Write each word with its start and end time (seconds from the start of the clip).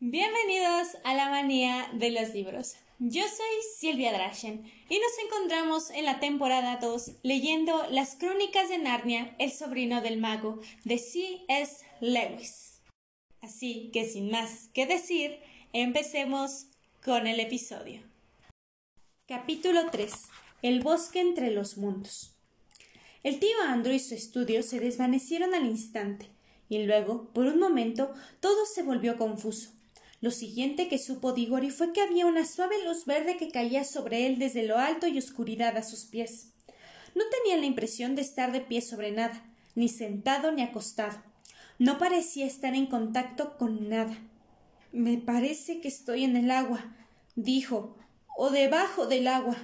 Bienvenidos 0.00 0.96
a 1.02 1.12
la 1.12 1.28
manía 1.28 1.90
de 1.92 2.12
los 2.12 2.32
libros. 2.32 2.76
Yo 3.00 3.24
soy 3.24 3.62
Silvia 3.78 4.12
Drachen 4.12 4.64
y 4.88 4.96
nos 4.96 5.18
encontramos 5.24 5.90
en 5.90 6.04
la 6.04 6.20
temporada 6.20 6.76
2 6.76 7.14
leyendo 7.24 7.84
Las 7.90 8.14
Crónicas 8.14 8.68
de 8.68 8.78
Narnia, 8.78 9.34
el 9.40 9.50
sobrino 9.50 10.00
del 10.00 10.20
mago, 10.20 10.60
de 10.84 10.98
C.S. 10.98 11.84
Lewis. 12.00 12.80
Así 13.40 13.90
que 13.92 14.04
sin 14.04 14.30
más 14.30 14.68
que 14.72 14.86
decir, 14.86 15.40
empecemos 15.72 16.66
con 17.04 17.26
el 17.26 17.40
episodio. 17.40 18.00
Capítulo 19.26 19.90
3. 19.90 20.12
El 20.62 20.80
bosque 20.80 21.18
entre 21.18 21.50
los 21.50 21.76
mundos. 21.76 22.36
El 23.24 23.40
tío 23.40 23.56
Andrew 23.66 23.96
y 23.96 23.98
su 23.98 24.14
estudio 24.14 24.62
se 24.62 24.78
desvanecieron 24.78 25.56
al 25.56 25.66
instante, 25.66 26.28
y 26.68 26.84
luego, 26.84 27.30
por 27.32 27.46
un 27.46 27.58
momento, 27.58 28.14
todo 28.38 28.64
se 28.64 28.84
volvió 28.84 29.18
confuso. 29.18 29.72
Lo 30.20 30.32
siguiente 30.32 30.88
que 30.88 30.98
supo 30.98 31.32
Digori 31.32 31.70
fue 31.70 31.92
que 31.92 32.00
había 32.00 32.26
una 32.26 32.44
suave 32.44 32.84
luz 32.84 33.04
verde 33.04 33.36
que 33.36 33.50
caía 33.50 33.84
sobre 33.84 34.26
él 34.26 34.38
desde 34.38 34.64
lo 34.64 34.78
alto 34.78 35.06
y 35.06 35.16
oscuridad 35.16 35.76
a 35.76 35.84
sus 35.84 36.06
pies. 36.06 36.48
No 37.14 37.22
tenía 37.30 37.56
la 37.56 37.66
impresión 37.66 38.16
de 38.16 38.22
estar 38.22 38.50
de 38.50 38.60
pie 38.60 38.80
sobre 38.80 39.12
nada, 39.12 39.44
ni 39.76 39.88
sentado 39.88 40.50
ni 40.50 40.62
acostado. 40.62 41.22
No 41.78 41.98
parecía 41.98 42.46
estar 42.46 42.74
en 42.74 42.86
contacto 42.86 43.56
con 43.56 43.88
nada. 43.88 44.18
Me 44.90 45.18
parece 45.18 45.80
que 45.80 45.88
estoy 45.88 46.24
en 46.24 46.36
el 46.36 46.50
agua, 46.50 46.96
dijo, 47.36 47.96
o 48.36 48.50
debajo 48.50 49.06
del 49.06 49.28
agua. 49.28 49.56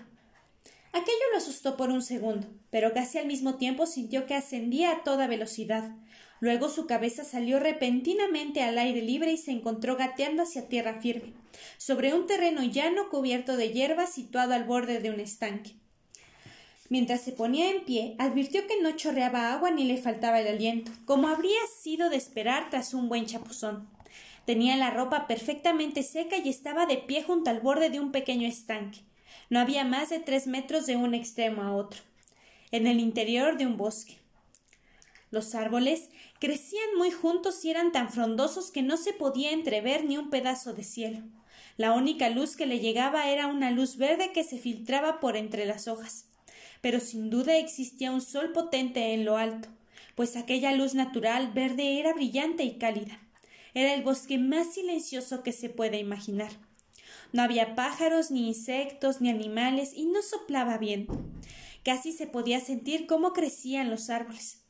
Aquello 0.92 1.24
lo 1.32 1.38
asustó 1.38 1.76
por 1.76 1.90
un 1.90 2.02
segundo, 2.02 2.46
pero 2.70 2.92
casi 2.92 3.18
al 3.18 3.26
mismo 3.26 3.56
tiempo 3.56 3.86
sintió 3.86 4.26
que 4.26 4.34
ascendía 4.34 4.92
a 4.92 5.02
toda 5.02 5.26
velocidad. 5.26 5.96
Luego 6.40 6.68
su 6.68 6.86
cabeza 6.86 7.24
salió 7.24 7.60
repentinamente 7.60 8.62
al 8.62 8.78
aire 8.78 9.02
libre 9.02 9.32
y 9.32 9.38
se 9.38 9.50
encontró 9.50 9.96
gateando 9.96 10.42
hacia 10.42 10.68
tierra 10.68 11.00
firme, 11.00 11.32
sobre 11.78 12.12
un 12.12 12.26
terreno 12.26 12.62
llano 12.64 13.08
cubierto 13.08 13.56
de 13.56 13.70
hierba 13.70 14.06
situado 14.06 14.54
al 14.54 14.64
borde 14.64 15.00
de 15.00 15.10
un 15.10 15.20
estanque. 15.20 15.72
Mientras 16.90 17.22
se 17.22 17.32
ponía 17.32 17.70
en 17.70 17.84
pie, 17.84 18.14
advirtió 18.18 18.66
que 18.66 18.80
no 18.80 18.92
chorreaba 18.92 19.52
agua 19.52 19.70
ni 19.70 19.84
le 19.84 19.96
faltaba 19.96 20.40
el 20.40 20.48
aliento, 20.48 20.92
como 21.06 21.28
habría 21.28 21.60
sido 21.82 22.10
de 22.10 22.16
esperar 22.16 22.68
tras 22.68 22.92
un 22.92 23.08
buen 23.08 23.26
chapuzón. 23.26 23.88
Tenía 24.44 24.76
la 24.76 24.90
ropa 24.90 25.26
perfectamente 25.26 26.02
seca 26.02 26.36
y 26.36 26.50
estaba 26.50 26.84
de 26.84 26.98
pie 26.98 27.22
junto 27.22 27.48
al 27.48 27.60
borde 27.60 27.88
de 27.88 28.00
un 28.00 28.12
pequeño 28.12 28.46
estanque. 28.46 29.00
No 29.48 29.60
había 29.60 29.84
más 29.84 30.10
de 30.10 30.20
tres 30.20 30.46
metros 30.46 30.84
de 30.86 30.96
un 30.96 31.14
extremo 31.14 31.62
a 31.62 31.74
otro, 31.74 32.02
en 32.70 32.86
el 32.86 33.00
interior 33.00 33.56
de 33.56 33.66
un 33.66 33.78
bosque. 33.78 34.18
Los 35.34 35.56
árboles 35.56 36.10
crecían 36.38 36.96
muy 36.96 37.10
juntos 37.10 37.64
y 37.64 37.70
eran 37.70 37.90
tan 37.90 38.08
frondosos 38.08 38.70
que 38.70 38.82
no 38.82 38.96
se 38.96 39.12
podía 39.12 39.50
entrever 39.50 40.04
ni 40.04 40.16
un 40.16 40.30
pedazo 40.30 40.74
de 40.74 40.84
cielo. 40.84 41.24
La 41.76 41.92
única 41.92 42.30
luz 42.30 42.54
que 42.54 42.66
le 42.66 42.78
llegaba 42.78 43.28
era 43.28 43.48
una 43.48 43.72
luz 43.72 43.96
verde 43.96 44.30
que 44.32 44.44
se 44.44 44.58
filtraba 44.58 45.18
por 45.18 45.36
entre 45.36 45.66
las 45.66 45.88
hojas. 45.88 46.26
Pero 46.82 47.00
sin 47.00 47.30
duda 47.30 47.56
existía 47.56 48.12
un 48.12 48.20
sol 48.20 48.52
potente 48.52 49.12
en 49.12 49.24
lo 49.24 49.36
alto, 49.36 49.70
pues 50.14 50.36
aquella 50.36 50.70
luz 50.70 50.94
natural 50.94 51.52
verde 51.52 51.98
era 51.98 52.14
brillante 52.14 52.62
y 52.62 52.78
cálida. 52.78 53.20
Era 53.74 53.92
el 53.92 54.04
bosque 54.04 54.38
más 54.38 54.72
silencioso 54.72 55.42
que 55.42 55.50
se 55.50 55.68
puede 55.68 55.98
imaginar. 55.98 56.52
No 57.32 57.42
había 57.42 57.74
pájaros, 57.74 58.30
ni 58.30 58.46
insectos, 58.46 59.20
ni 59.20 59.30
animales, 59.30 59.94
y 59.96 60.04
no 60.04 60.22
soplaba 60.22 60.78
viento. 60.78 61.20
Casi 61.82 62.12
se 62.12 62.28
podía 62.28 62.60
sentir 62.60 63.08
cómo 63.08 63.32
crecían 63.32 63.90
los 63.90 64.10
árboles. 64.10 64.63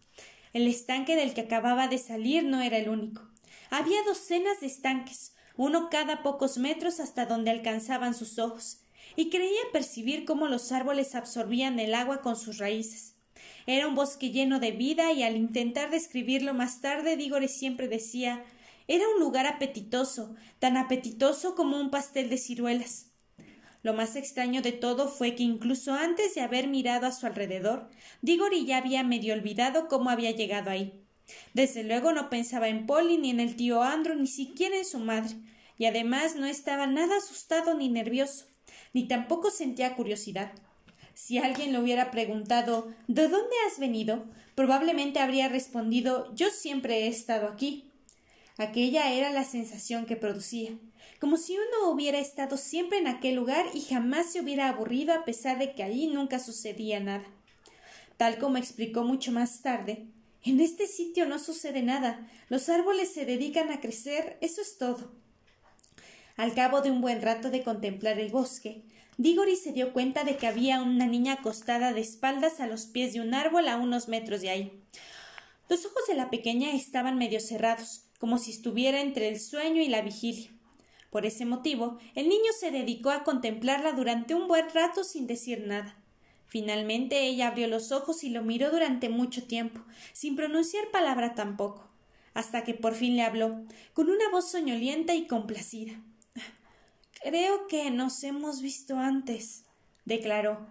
El 0.54 0.66
estanque 0.68 1.16
del 1.16 1.34
que 1.34 1.42
acababa 1.42 1.88
de 1.88 1.98
salir 1.98 2.44
no 2.44 2.62
era 2.62 2.78
el 2.78 2.88
único. 2.88 3.28
Había 3.70 4.02
docenas 4.04 4.60
de 4.60 4.68
estanques, 4.68 5.34
uno 5.56 5.90
cada 5.90 6.22
pocos 6.22 6.58
metros 6.58 7.00
hasta 7.00 7.26
donde 7.26 7.50
alcanzaban 7.50 8.14
sus 8.14 8.38
ojos, 8.38 8.80
y 9.16 9.30
creía 9.30 9.60
percibir 9.72 10.24
cómo 10.24 10.48
los 10.48 10.72
árboles 10.72 11.14
absorbían 11.14 11.78
el 11.80 11.92
agua 11.92 12.22
con 12.22 12.36
sus 12.36 12.58
raíces. 12.58 13.16
Era 13.66 13.86
un 13.86 13.94
bosque 13.94 14.30
lleno 14.30 14.60
de 14.60 14.70
vida 14.70 15.12
y 15.12 15.22
al 15.22 15.36
intentar 15.36 15.90
describirlo 15.90 16.54
más 16.54 16.80
tarde 16.80 17.16
Dígore 17.16 17.48
siempre 17.48 17.88
decía 17.88 18.44
era 18.86 19.08
un 19.08 19.20
lugar 19.20 19.46
apetitoso, 19.46 20.34
tan 20.58 20.76
apetitoso 20.76 21.54
como 21.54 21.80
un 21.80 21.90
pastel 21.90 22.28
de 22.28 22.36
ciruelas. 22.36 23.13
Lo 23.84 23.92
más 23.92 24.16
extraño 24.16 24.62
de 24.62 24.72
todo 24.72 25.08
fue 25.08 25.34
que 25.34 25.42
incluso 25.42 25.92
antes 25.92 26.34
de 26.34 26.40
haber 26.40 26.68
mirado 26.68 27.06
a 27.06 27.12
su 27.12 27.26
alrededor, 27.26 27.90
Digori 28.22 28.64
ya 28.64 28.78
había 28.78 29.02
medio 29.02 29.34
olvidado 29.34 29.88
cómo 29.88 30.08
había 30.08 30.30
llegado 30.30 30.70
ahí. 30.70 31.04
Desde 31.52 31.84
luego 31.84 32.12
no 32.12 32.30
pensaba 32.30 32.68
en 32.68 32.86
Polly 32.86 33.18
ni 33.18 33.28
en 33.28 33.40
el 33.40 33.56
tío 33.56 33.82
Andrew 33.82 34.16
ni 34.16 34.26
siquiera 34.26 34.78
en 34.78 34.86
su 34.86 35.00
madre, 35.00 35.36
y 35.76 35.84
además 35.84 36.34
no 36.34 36.46
estaba 36.46 36.86
nada 36.86 37.18
asustado 37.18 37.74
ni 37.74 37.90
nervioso, 37.90 38.46
ni 38.94 39.06
tampoco 39.06 39.50
sentía 39.50 39.94
curiosidad. 39.96 40.52
Si 41.12 41.36
alguien 41.36 41.72
le 41.72 41.78
hubiera 41.78 42.10
preguntado 42.10 42.90
¿De 43.06 43.28
dónde 43.28 43.54
has 43.66 43.78
venido? 43.78 44.24
probablemente 44.54 45.20
habría 45.20 45.48
respondido 45.48 46.34
Yo 46.34 46.48
siempre 46.48 47.04
he 47.04 47.08
estado 47.08 47.48
aquí. 47.48 47.90
Aquella 48.56 49.12
era 49.12 49.28
la 49.28 49.44
sensación 49.44 50.06
que 50.06 50.16
producía 50.16 50.70
como 51.24 51.38
si 51.38 51.56
uno 51.56 51.88
hubiera 51.88 52.18
estado 52.18 52.58
siempre 52.58 52.98
en 52.98 53.06
aquel 53.06 53.36
lugar 53.36 53.64
y 53.72 53.80
jamás 53.80 54.30
se 54.30 54.42
hubiera 54.42 54.68
aburrido 54.68 55.14
a 55.14 55.24
pesar 55.24 55.58
de 55.58 55.74
que 55.74 55.82
allí 55.82 56.06
nunca 56.06 56.38
sucedía 56.38 57.00
nada. 57.00 57.24
Tal 58.18 58.36
como 58.36 58.58
explicó 58.58 59.04
mucho 59.04 59.32
más 59.32 59.62
tarde, 59.62 60.04
en 60.42 60.60
este 60.60 60.86
sitio 60.86 61.24
no 61.24 61.38
sucede 61.38 61.80
nada, 61.80 62.30
los 62.50 62.68
árboles 62.68 63.10
se 63.10 63.24
dedican 63.24 63.70
a 63.70 63.80
crecer, 63.80 64.36
eso 64.42 64.60
es 64.60 64.76
todo. 64.76 65.12
Al 66.36 66.52
cabo 66.52 66.82
de 66.82 66.90
un 66.90 67.00
buen 67.00 67.22
rato 67.22 67.48
de 67.48 67.62
contemplar 67.62 68.20
el 68.20 68.30
bosque, 68.30 68.82
Digori 69.16 69.56
se 69.56 69.72
dio 69.72 69.94
cuenta 69.94 70.24
de 70.24 70.36
que 70.36 70.46
había 70.46 70.82
una 70.82 71.06
niña 71.06 71.32
acostada 71.32 71.94
de 71.94 72.02
espaldas 72.02 72.60
a 72.60 72.66
los 72.66 72.84
pies 72.84 73.14
de 73.14 73.22
un 73.22 73.32
árbol 73.32 73.68
a 73.68 73.78
unos 73.78 74.08
metros 74.08 74.42
de 74.42 74.50
ahí. 74.50 74.82
Los 75.70 75.86
ojos 75.86 76.02
de 76.06 76.16
la 76.16 76.28
pequeña 76.28 76.74
estaban 76.74 77.16
medio 77.16 77.40
cerrados, 77.40 78.02
como 78.18 78.36
si 78.36 78.50
estuviera 78.50 79.00
entre 79.00 79.28
el 79.28 79.40
sueño 79.40 79.80
y 79.80 79.88
la 79.88 80.02
vigilia. 80.02 80.53
Por 81.14 81.26
ese 81.26 81.44
motivo, 81.44 81.98
el 82.16 82.28
niño 82.28 82.50
se 82.58 82.72
dedicó 82.72 83.10
a 83.10 83.22
contemplarla 83.22 83.92
durante 83.92 84.34
un 84.34 84.48
buen 84.48 84.68
rato 84.70 85.04
sin 85.04 85.28
decir 85.28 85.64
nada. 85.64 85.96
Finalmente 86.48 87.28
ella 87.28 87.46
abrió 87.46 87.68
los 87.68 87.92
ojos 87.92 88.24
y 88.24 88.30
lo 88.30 88.42
miró 88.42 88.72
durante 88.72 89.08
mucho 89.08 89.44
tiempo, 89.44 89.80
sin 90.12 90.34
pronunciar 90.34 90.90
palabra 90.90 91.36
tampoco, 91.36 91.88
hasta 92.34 92.64
que 92.64 92.74
por 92.74 92.96
fin 92.96 93.14
le 93.14 93.22
habló, 93.22 93.64
con 93.92 94.10
una 94.10 94.28
voz 94.32 94.50
soñolienta 94.50 95.14
y 95.14 95.28
complacida. 95.28 95.92
Creo 97.22 97.68
que 97.68 97.92
nos 97.92 98.24
hemos 98.24 98.60
visto 98.60 98.98
antes, 98.98 99.66
declaró. 100.04 100.66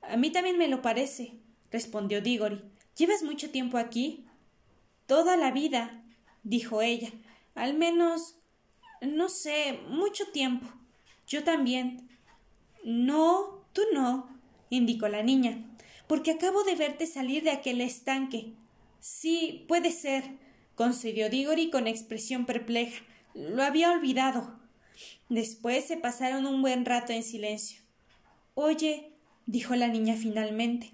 A 0.00 0.16
mí 0.16 0.30
también 0.30 0.56
me 0.56 0.68
lo 0.68 0.80
parece, 0.80 1.34
respondió 1.70 2.22
Digori. 2.22 2.62
¿Llevas 2.96 3.22
mucho 3.22 3.50
tiempo 3.50 3.76
aquí? 3.76 4.24
Toda 5.06 5.36
la 5.36 5.50
vida, 5.50 6.02
dijo 6.44 6.80
ella. 6.80 7.12
Al 7.54 7.74
menos 7.74 8.35
no 9.06 9.28
sé, 9.28 9.78
mucho 9.88 10.26
tiempo. 10.28 10.66
Yo 11.26 11.44
también. 11.44 12.08
No, 12.84 13.64
tú 13.72 13.82
no, 13.92 14.28
indicó 14.70 15.08
la 15.08 15.22
niña, 15.22 15.58
porque 16.06 16.32
acabo 16.32 16.62
de 16.64 16.76
verte 16.76 17.06
salir 17.06 17.42
de 17.42 17.50
aquel 17.50 17.80
estanque. 17.80 18.52
Sí, 19.00 19.64
puede 19.68 19.90
ser, 19.90 20.24
concedió 20.74 21.28
Digori 21.28 21.70
con 21.70 21.86
expresión 21.86 22.46
perpleja. 22.46 23.02
Lo 23.34 23.62
había 23.62 23.90
olvidado. 23.90 24.58
Después 25.28 25.84
se 25.84 25.96
pasaron 25.96 26.46
un 26.46 26.62
buen 26.62 26.84
rato 26.84 27.12
en 27.12 27.22
silencio. 27.22 27.80
Oye, 28.54 29.12
dijo 29.46 29.74
la 29.74 29.88
niña 29.88 30.16
finalmente, 30.16 30.92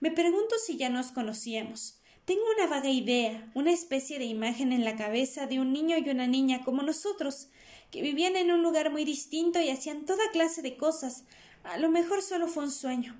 me 0.00 0.10
pregunto 0.10 0.56
si 0.64 0.76
ya 0.76 0.88
nos 0.88 1.12
conocíamos. 1.12 2.00
Tengo 2.28 2.42
una 2.54 2.66
vaga 2.66 2.90
idea, 2.90 3.50
una 3.54 3.72
especie 3.72 4.18
de 4.18 4.26
imagen 4.26 4.70
en 4.70 4.84
la 4.84 4.96
cabeza 4.96 5.46
de 5.46 5.60
un 5.60 5.72
niño 5.72 5.96
y 5.96 6.10
una 6.10 6.26
niña 6.26 6.62
como 6.62 6.82
nosotros, 6.82 7.48
que 7.90 8.02
vivían 8.02 8.36
en 8.36 8.50
un 8.50 8.62
lugar 8.62 8.92
muy 8.92 9.06
distinto 9.06 9.62
y 9.62 9.70
hacían 9.70 10.04
toda 10.04 10.30
clase 10.30 10.60
de 10.60 10.76
cosas. 10.76 11.24
A 11.64 11.78
lo 11.78 11.88
mejor 11.88 12.20
solo 12.20 12.46
fue 12.46 12.64
un 12.64 12.70
sueño. 12.70 13.18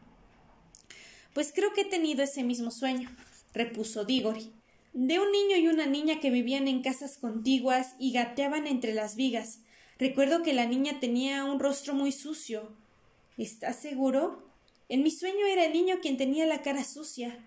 Pues 1.32 1.54
creo 1.54 1.72
que 1.72 1.80
he 1.80 1.84
tenido 1.86 2.22
ese 2.22 2.42
mismo 2.42 2.70
sueño, 2.70 3.08
repuso 3.54 4.04
Digori, 4.04 4.52
de 4.92 5.18
un 5.18 5.32
niño 5.32 5.56
y 5.56 5.68
una 5.68 5.86
niña 5.86 6.20
que 6.20 6.28
vivían 6.28 6.68
en 6.68 6.82
casas 6.82 7.16
contiguas 7.16 7.94
y 7.98 8.12
gateaban 8.12 8.66
entre 8.66 8.92
las 8.92 9.16
vigas. 9.16 9.60
Recuerdo 9.98 10.42
que 10.42 10.52
la 10.52 10.66
niña 10.66 11.00
tenía 11.00 11.46
un 11.46 11.60
rostro 11.60 11.94
muy 11.94 12.12
sucio. 12.12 12.76
¿Estás 13.38 13.80
seguro? 13.80 14.46
En 14.90 15.02
mi 15.02 15.10
sueño 15.10 15.46
era 15.46 15.64
el 15.64 15.72
niño 15.72 15.96
quien 16.02 16.18
tenía 16.18 16.44
la 16.44 16.60
cara 16.60 16.84
sucia. 16.84 17.42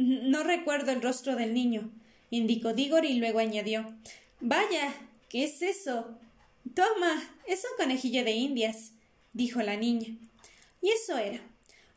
No 0.00 0.44
recuerdo 0.44 0.92
el 0.92 1.02
rostro 1.02 1.34
del 1.34 1.52
niño, 1.52 1.90
indicó 2.30 2.72
Digor 2.72 3.04
y 3.04 3.14
luego 3.14 3.40
añadió 3.40 3.98
Vaya. 4.38 4.94
¿Qué 5.28 5.42
es 5.42 5.60
eso? 5.60 6.16
Toma. 6.72 7.20
es 7.48 7.64
un 7.64 7.76
conejillo 7.76 8.22
de 8.22 8.30
indias, 8.30 8.92
dijo 9.32 9.60
la 9.60 9.76
niña. 9.76 10.16
Y 10.80 10.90
eso 10.90 11.18
era 11.18 11.40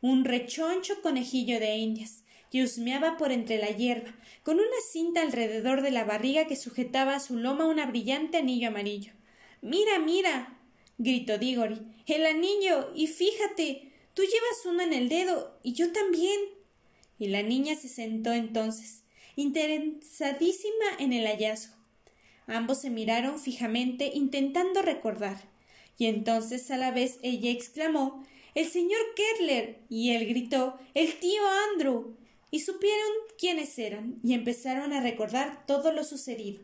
un 0.00 0.24
rechoncho 0.24 1.00
conejillo 1.00 1.60
de 1.60 1.76
indias, 1.76 2.24
que 2.50 2.64
husmeaba 2.64 3.16
por 3.16 3.30
entre 3.30 3.58
la 3.58 3.68
hierba, 3.68 4.12
con 4.42 4.56
una 4.56 4.80
cinta 4.90 5.22
alrededor 5.22 5.80
de 5.80 5.92
la 5.92 6.02
barriga 6.02 6.48
que 6.48 6.56
sujetaba 6.56 7.14
a 7.14 7.20
su 7.20 7.36
loma 7.36 7.66
un 7.66 7.80
brillante 7.88 8.38
anillo 8.38 8.66
amarillo. 8.66 9.12
Mira, 9.60 10.00
mira. 10.00 10.58
gritó 10.98 11.38
Digori. 11.38 11.78
El 12.06 12.26
anillo. 12.26 12.90
Y 12.96 13.06
fíjate. 13.06 13.92
Tú 14.12 14.22
llevas 14.22 14.66
uno 14.66 14.82
en 14.82 14.92
el 14.92 15.08
dedo. 15.08 15.56
Y 15.62 15.74
yo 15.74 15.92
también. 15.92 16.40
Y 17.22 17.28
la 17.28 17.44
niña 17.44 17.76
se 17.76 17.86
sentó 17.86 18.32
entonces, 18.32 19.04
interesadísima 19.36 20.86
en 20.98 21.12
el 21.12 21.24
hallazgo. 21.28 21.76
Ambos 22.48 22.80
se 22.80 22.90
miraron 22.90 23.38
fijamente, 23.38 24.10
intentando 24.12 24.82
recordar. 24.82 25.40
Y 25.96 26.06
entonces 26.06 26.68
a 26.72 26.76
la 26.78 26.90
vez 26.90 27.20
ella 27.22 27.52
exclamó 27.52 28.26
El 28.56 28.66
señor 28.66 28.98
Kettler. 29.14 29.78
y 29.88 30.10
él 30.10 30.26
gritó 30.26 30.80
El 30.94 31.14
tío 31.20 31.42
Andrew. 31.70 32.16
y 32.50 32.58
supieron 32.58 33.12
quiénes 33.38 33.78
eran, 33.78 34.18
y 34.24 34.34
empezaron 34.34 34.92
a 34.92 35.00
recordar 35.00 35.64
todo 35.64 35.92
lo 35.92 36.02
sucedido. 36.02 36.60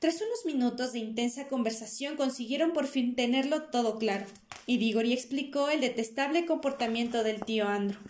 Tras 0.00 0.16
unos 0.16 0.44
minutos 0.44 0.92
de 0.92 0.98
intensa 0.98 1.48
conversación 1.48 2.16
consiguieron 2.16 2.74
por 2.74 2.88
fin 2.88 3.14
tenerlo 3.14 3.62
todo 3.70 3.98
claro, 3.98 4.26
y 4.66 4.76
Diggory 4.76 5.14
explicó 5.14 5.70
el 5.70 5.80
detestable 5.80 6.44
comportamiento 6.44 7.24
del 7.24 7.42
tío 7.42 7.66
Andrew. 7.66 8.02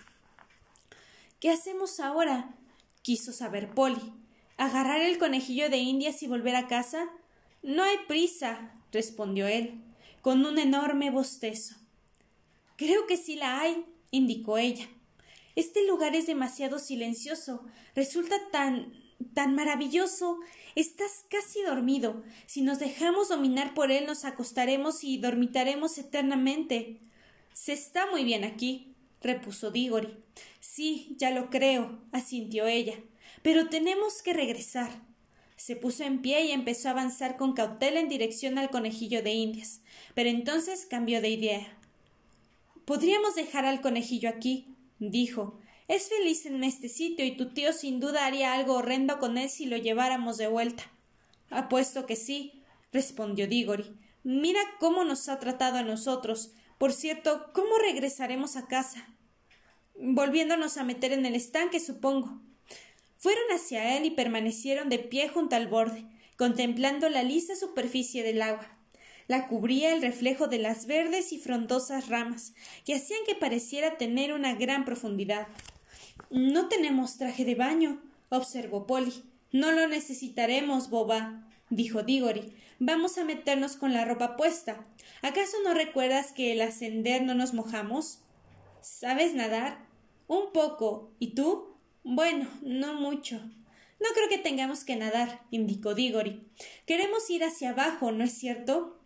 ¿Qué 1.40 1.50
hacemos 1.50 2.00
ahora? 2.00 2.54
quiso 3.02 3.32
saber 3.32 3.72
Polly. 3.72 4.12
¿Agarrar 4.56 5.00
el 5.00 5.18
conejillo 5.18 5.70
de 5.70 5.78
indias 5.78 6.22
y 6.22 6.26
volver 6.26 6.56
a 6.56 6.66
casa? 6.66 7.08
No 7.62 7.84
hay 7.84 7.98
prisa, 8.08 8.72
respondió 8.90 9.46
él, 9.46 9.80
con 10.22 10.44
un 10.44 10.58
enorme 10.58 11.10
bostezo. 11.10 11.76
Creo 12.76 13.06
que 13.06 13.16
sí 13.16 13.36
la 13.36 13.60
hay, 13.60 13.84
indicó 14.10 14.58
ella. 14.58 14.88
Este 15.54 15.86
lugar 15.86 16.16
es 16.16 16.26
demasiado 16.26 16.78
silencioso. 16.78 17.64
Resulta 17.94 18.36
tan 18.50 18.92
tan 19.34 19.54
maravilloso. 19.54 20.38
Estás 20.74 21.24
casi 21.30 21.62
dormido. 21.62 22.22
Si 22.46 22.62
nos 22.62 22.78
dejamos 22.78 23.28
dominar 23.28 23.74
por 23.74 23.90
él 23.90 24.06
nos 24.06 24.24
acostaremos 24.24 25.04
y 25.04 25.18
dormitaremos 25.18 25.98
eternamente. 25.98 27.00
Se 27.52 27.72
está 27.72 28.10
muy 28.10 28.24
bien 28.24 28.44
aquí, 28.44 28.94
repuso 29.22 29.70
Digori. 29.70 30.16
Sí, 30.66 31.14
ya 31.16 31.30
lo 31.30 31.48
creo, 31.48 32.02
asintió 32.12 32.66
ella. 32.66 32.98
Pero 33.42 33.68
tenemos 33.68 34.20
que 34.20 34.34
regresar. 34.34 34.90
Se 35.56 35.76
puso 35.76 36.04
en 36.04 36.20
pie 36.20 36.44
y 36.46 36.50
empezó 36.50 36.88
a 36.88 36.90
avanzar 36.90 37.36
con 37.36 37.54
cautela 37.54 38.00
en 38.00 38.08
dirección 38.08 38.58
al 38.58 38.68
conejillo 38.68 39.22
de 39.22 39.32
Indias. 39.32 39.80
Pero 40.14 40.28
entonces 40.28 40.84
cambió 40.84 41.22
de 41.22 41.30
idea. 41.30 41.78
Podríamos 42.84 43.36
dejar 43.36 43.64
al 43.64 43.80
conejillo 43.80 44.28
aquí, 44.28 44.76
dijo. 44.98 45.58
Es 45.88 46.08
feliz 46.08 46.44
en 46.44 46.62
este 46.62 46.88
sitio 46.88 47.24
y 47.24 47.36
tu 47.36 47.54
tío 47.54 47.72
sin 47.72 48.00
duda 48.00 48.26
haría 48.26 48.52
algo 48.52 48.74
horrendo 48.74 49.18
con 49.18 49.38
él 49.38 49.48
si 49.48 49.66
lo 49.66 49.76
lleváramos 49.76 50.36
de 50.36 50.48
vuelta. 50.48 50.82
Apuesto 51.48 52.06
que 52.06 52.16
sí, 52.16 52.64
respondió 52.92 53.46
Digori. 53.46 53.96
Mira 54.24 54.60
cómo 54.78 55.04
nos 55.04 55.28
ha 55.28 55.38
tratado 55.38 55.78
a 55.78 55.82
nosotros. 55.82 56.52
Por 56.76 56.92
cierto, 56.92 57.50
¿cómo 57.54 57.78
regresaremos 57.78 58.56
a 58.56 58.66
casa? 58.66 59.15
Volviéndonos 59.98 60.76
a 60.76 60.84
meter 60.84 61.12
en 61.12 61.24
el 61.24 61.34
estanque, 61.34 61.80
supongo. 61.80 62.40
Fueron 63.16 63.44
hacia 63.54 63.96
él 63.96 64.04
y 64.04 64.10
permanecieron 64.10 64.90
de 64.90 64.98
pie 64.98 65.28
junto 65.28 65.56
al 65.56 65.68
borde, 65.68 66.04
contemplando 66.36 67.08
la 67.08 67.22
lisa 67.22 67.56
superficie 67.56 68.22
del 68.22 68.42
agua. 68.42 68.68
La 69.26 69.48
cubría 69.48 69.94
el 69.94 70.02
reflejo 70.02 70.48
de 70.48 70.58
las 70.58 70.86
verdes 70.86 71.32
y 71.32 71.38
frondosas 71.38 72.08
ramas, 72.08 72.54
que 72.84 72.94
hacían 72.94 73.20
que 73.26 73.34
pareciera 73.34 73.96
tener 73.96 74.32
una 74.32 74.54
gran 74.54 74.84
profundidad. 74.84 75.48
No 76.30 76.68
tenemos 76.68 77.16
traje 77.16 77.44
de 77.44 77.54
baño, 77.54 78.00
observó 78.28 78.86
Polly. 78.86 79.24
No 79.50 79.72
lo 79.72 79.88
necesitaremos, 79.88 80.90
boba, 80.90 81.48
dijo 81.70 82.02
Diggory. 82.02 82.52
Vamos 82.78 83.16
a 83.16 83.24
meternos 83.24 83.76
con 83.76 83.94
la 83.94 84.04
ropa 84.04 84.36
puesta. 84.36 84.84
¿Acaso 85.22 85.56
no 85.64 85.72
recuerdas 85.72 86.32
que 86.32 86.52
el 86.52 86.60
ascender 86.60 87.22
no 87.22 87.34
nos 87.34 87.54
mojamos? 87.54 88.20
¿Sabes 88.86 89.34
nadar? 89.34 89.84
Un 90.28 90.52
poco. 90.52 91.12
¿Y 91.18 91.34
tú? 91.34 91.74
Bueno, 92.04 92.48
no 92.62 92.94
mucho. 92.94 93.34
No 93.34 94.08
creo 94.14 94.28
que 94.28 94.38
tengamos 94.38 94.84
que 94.84 94.94
nadar, 94.94 95.42
indicó 95.50 95.96
Diggory. 95.96 96.46
Queremos 96.86 97.28
ir 97.28 97.42
hacia 97.42 97.70
abajo, 97.70 98.12
¿no 98.12 98.22
es 98.22 98.38
cierto? 98.38 99.00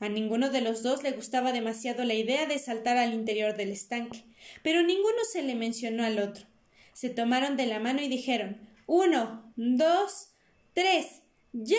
A 0.00 0.08
ninguno 0.08 0.48
de 0.48 0.62
los 0.62 0.82
dos 0.82 1.02
le 1.02 1.12
gustaba 1.12 1.52
demasiado 1.52 2.04
la 2.04 2.14
idea 2.14 2.46
de 2.46 2.58
saltar 2.58 2.96
al 2.96 3.12
interior 3.12 3.54
del 3.54 3.70
estanque, 3.70 4.24
pero 4.62 4.82
ninguno 4.82 5.18
se 5.30 5.42
le 5.42 5.56
mencionó 5.56 6.04
al 6.04 6.18
otro. 6.18 6.46
Se 6.94 7.10
tomaron 7.10 7.58
de 7.58 7.66
la 7.66 7.80
mano 7.80 8.00
y 8.00 8.08
dijeron 8.08 8.66
Uno, 8.86 9.52
dos, 9.56 10.30
tres, 10.72 11.20
ya. 11.52 11.76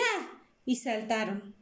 y 0.64 0.76
saltaron. 0.76 1.56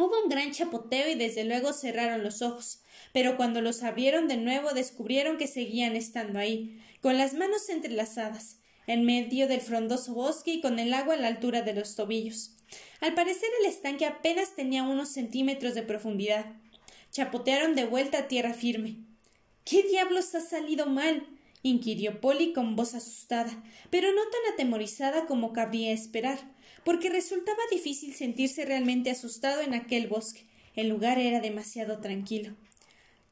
Hubo 0.00 0.18
un 0.22 0.30
gran 0.30 0.50
chapoteo 0.50 1.10
y 1.10 1.14
desde 1.14 1.44
luego 1.44 1.74
cerraron 1.74 2.24
los 2.24 2.40
ojos, 2.40 2.80
pero 3.12 3.36
cuando 3.36 3.60
los 3.60 3.82
abrieron 3.82 4.28
de 4.28 4.38
nuevo 4.38 4.72
descubrieron 4.72 5.36
que 5.36 5.46
seguían 5.46 5.94
estando 5.94 6.38
ahí, 6.38 6.80
con 7.02 7.18
las 7.18 7.34
manos 7.34 7.68
entrelazadas, 7.68 8.60
en 8.86 9.04
medio 9.04 9.46
del 9.46 9.60
frondoso 9.60 10.14
bosque 10.14 10.54
y 10.54 10.60
con 10.62 10.78
el 10.78 10.94
agua 10.94 11.14
a 11.14 11.16
la 11.18 11.28
altura 11.28 11.60
de 11.60 11.74
los 11.74 11.96
tobillos. 11.96 12.56
Al 13.02 13.12
parecer 13.12 13.50
el 13.60 13.66
estanque 13.66 14.06
apenas 14.06 14.56
tenía 14.56 14.84
unos 14.84 15.10
centímetros 15.10 15.74
de 15.74 15.82
profundidad. 15.82 16.46
Chapotearon 17.10 17.74
de 17.74 17.84
vuelta 17.84 18.20
a 18.20 18.28
tierra 18.28 18.54
firme. 18.54 19.04
¿Qué 19.66 19.82
diablos 19.82 20.34
ha 20.34 20.40
salido 20.40 20.86
mal? 20.86 21.26
inquirió 21.62 22.22
Polly 22.22 22.54
con 22.54 22.74
voz 22.74 22.94
asustada, 22.94 23.62
pero 23.90 24.08
no 24.14 24.22
tan 24.22 24.54
atemorizada 24.54 25.26
como 25.26 25.52
cabría 25.52 25.92
esperar, 25.92 26.38
porque 26.84 27.10
resultaba 27.10 27.58
difícil 27.70 28.14
sentirse 28.14 28.64
realmente 28.64 29.10
asustado 29.10 29.60
en 29.60 29.74
aquel 29.74 30.08
bosque. 30.08 30.46
El 30.74 30.88
lugar 30.88 31.18
era 31.18 31.40
demasiado 31.40 32.00
tranquilo. 32.00 32.54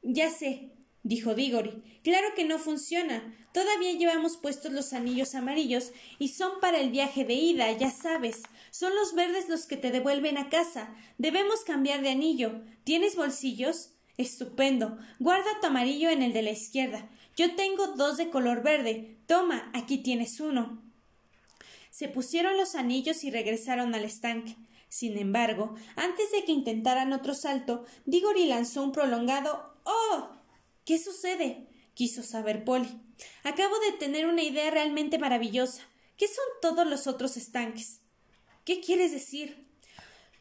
Ya 0.02 0.30
sé, 0.30 0.70
dijo 1.02 1.34
Diggory. 1.34 1.82
Claro 2.02 2.28
que 2.34 2.44
no 2.44 2.58
funciona. 2.58 3.34
Todavía 3.52 3.92
llevamos 3.92 4.36
puestos 4.36 4.72
los 4.72 4.92
anillos 4.92 5.34
amarillos 5.34 5.92
y 6.18 6.28
son 6.28 6.60
para 6.60 6.78
el 6.78 6.90
viaje 6.90 7.24
de 7.24 7.34
ida, 7.34 7.72
ya 7.72 7.90
sabes. 7.90 8.42
Son 8.70 8.94
los 8.94 9.14
verdes 9.14 9.48
los 9.48 9.66
que 9.66 9.76
te 9.76 9.90
devuelven 9.90 10.38
a 10.38 10.48
casa. 10.48 10.94
Debemos 11.16 11.64
cambiar 11.64 12.02
de 12.02 12.10
anillo. 12.10 12.62
¿Tienes 12.84 13.16
bolsillos? 13.16 13.90
Estupendo. 14.16 14.98
Guarda 15.18 15.60
tu 15.60 15.68
amarillo 15.68 16.10
en 16.10 16.22
el 16.22 16.32
de 16.32 16.42
la 16.42 16.50
izquierda. 16.50 17.08
Yo 17.36 17.54
tengo 17.54 17.86
dos 17.88 18.16
de 18.16 18.30
color 18.30 18.62
verde. 18.62 19.16
Toma, 19.26 19.70
aquí 19.72 19.98
tienes 19.98 20.40
uno. 20.40 20.82
Se 21.90 22.08
pusieron 22.08 22.56
los 22.56 22.74
anillos 22.74 23.24
y 23.24 23.30
regresaron 23.30 23.94
al 23.94 24.04
estanque. 24.04 24.56
Sin 24.88 25.18
embargo, 25.18 25.74
antes 25.96 26.32
de 26.32 26.44
que 26.44 26.52
intentaran 26.52 27.12
otro 27.12 27.34
salto, 27.34 27.84
Diggory 28.06 28.46
lanzó 28.46 28.82
un 28.82 28.92
prolongado 28.92 29.74
¡Oh! 29.84 30.30
¿Qué 30.84 30.98
sucede? 30.98 31.66
quiso 31.94 32.22
saber 32.22 32.64
Polly. 32.64 32.88
Acabo 33.42 33.76
de 33.80 33.92
tener 33.98 34.26
una 34.26 34.42
idea 34.42 34.70
realmente 34.70 35.18
maravillosa. 35.18 35.82
¿Qué 36.16 36.28
son 36.28 36.44
todos 36.62 36.86
los 36.86 37.06
otros 37.06 37.36
estanques? 37.36 38.00
¿Qué 38.64 38.80
quieres 38.80 39.12
decir? 39.12 39.67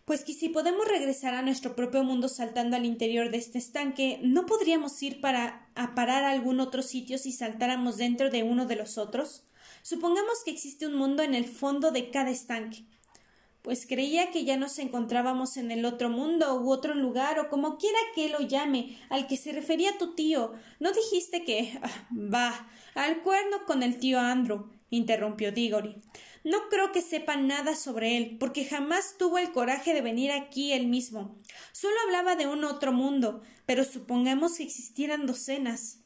Pues 0.08 0.24
que 0.24 0.32
si 0.32 0.48
podemos 0.48 0.88
regresar 0.88 1.34
a 1.34 1.42
nuestro 1.42 1.76
propio 1.76 2.02
mundo 2.02 2.30
saltando 2.30 2.78
al 2.78 2.86
interior 2.86 3.30
de 3.30 3.40
este 3.40 3.58
estanque, 3.58 4.22
¿no 4.24 4.46
podríamos 4.46 5.04
ir 5.04 5.20
para 5.20 5.68
a 5.76 5.96
parar 5.96 6.24
a 6.24 6.32
algún 6.32 6.62
otro 6.62 6.82
sitio 6.82 7.18
si 7.18 7.34
saltáramos 7.34 7.98
dentro 7.98 8.30
de 8.30 8.42
uno 8.42 8.66
de 8.66 8.78
los 8.78 8.98
otros? 8.98 9.44
Supongamos 9.82 10.46
que 10.46 10.52
existe 10.52 10.88
un 10.88 10.96
mundo 10.96 11.24
en 11.24 11.36
el 11.36 11.44
fondo 11.44 11.92
de 11.92 12.10
cada 12.10 12.30
estanque 12.30 12.86
pues 13.68 13.86
creía 13.86 14.32
que 14.32 14.46
ya 14.46 14.56
nos 14.56 14.80
encontrábamos 14.80 15.58
en 15.58 15.72
el 15.72 15.84
otro 15.84 16.10
mundo 16.10 16.62
u 16.62 16.72
otro 16.72 16.96
lugar 16.96 17.38
o 17.38 17.50
como 17.50 17.78
quiera 17.78 18.00
que 18.16 18.30
lo 18.30 18.40
llame, 18.40 18.98
al 19.10 19.28
que 19.28 19.36
se 19.36 19.52
refería 19.52 19.98
tu 19.98 20.16
tío. 20.16 20.54
¿No 20.80 20.94
dijiste 20.94 21.44
que... 21.44 21.78
va. 22.34 22.70
al 22.96 23.22
cuerno 23.24 23.66
con 23.66 23.84
el 23.84 24.00
tío 24.00 24.22
Andrew, 24.22 24.70
interrumpió 24.90 25.52
Diggory. 25.52 26.02
No 26.48 26.70
creo 26.70 26.94
que 26.94 27.02
sepa 27.02 27.36
nada 27.36 27.76
sobre 27.76 28.16
él, 28.16 28.38
porque 28.40 28.64
jamás 28.64 29.16
tuvo 29.20 29.38
el 29.38 29.52
coraje 29.52 29.94
de 29.94 30.00
venir 30.00 30.32
aquí 30.32 30.72
él 30.72 30.88
mismo. 30.88 31.36
Solo 31.74 31.94
hablaba 32.06 32.38
de 32.38 32.48
un 32.48 32.64
otro 32.64 32.94
mundo, 32.94 33.42
pero 33.66 33.84
supongamos 33.84 34.54
que 34.54 34.64
existieran 34.64 35.28
docenas. 35.28 35.98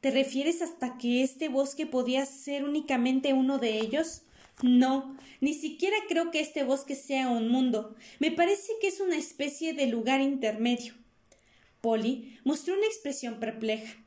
¿Te 0.00 0.10
refieres 0.10 0.62
hasta 0.62 0.96
que 0.96 1.22
este 1.22 1.50
bosque 1.50 1.84
podía 1.84 2.24
ser 2.24 2.64
únicamente 2.64 3.34
uno 3.34 3.58
de 3.58 3.78
ellos? 3.78 4.22
No, 4.62 5.18
ni 5.42 5.52
siquiera 5.52 5.98
creo 6.08 6.30
que 6.30 6.40
este 6.40 6.64
bosque 6.64 6.94
sea 6.94 7.28
un 7.28 7.48
mundo. 7.48 7.94
Me 8.20 8.30
parece 8.30 8.72
que 8.80 8.88
es 8.88 9.00
una 9.00 9.18
especie 9.18 9.74
de 9.74 9.86
lugar 9.86 10.22
intermedio. 10.22 10.94
Polly 11.82 12.38
mostró 12.44 12.72
una 12.72 12.86
expresión 12.86 13.38
perpleja. 13.38 13.98